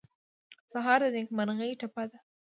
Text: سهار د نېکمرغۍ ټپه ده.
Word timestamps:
سهار 0.71 0.99
د 1.11 1.13
نېکمرغۍ 1.15 1.71
ټپه 1.79 2.03
ده. 2.11 2.19